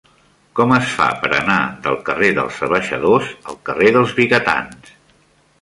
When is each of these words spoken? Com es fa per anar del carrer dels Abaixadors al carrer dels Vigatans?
Com 0.59 0.71
es 0.77 0.87
fa 0.93 1.09
per 1.25 1.29
anar 1.39 1.57
del 1.87 1.99
carrer 2.09 2.31
dels 2.39 2.59
Abaixadors 2.69 3.31
al 3.53 3.63
carrer 3.71 3.93
dels 3.99 4.19
Vigatans? 4.23 4.93